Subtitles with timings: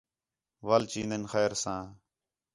[0.67, 1.83] وَل چیندین خیر ساں